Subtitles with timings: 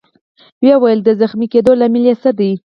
[0.61, 2.51] ويې ویل: د زخمي کېدو لامل يې څه دی؟